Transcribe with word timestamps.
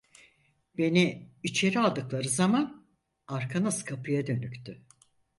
Beni 0.77 1.31
içeri 1.43 1.79
aldıkları 1.79 2.29
zaman 2.29 2.87
arkanız 3.27 3.83
kapıya 3.83 4.27
dönüktü. 4.27 4.85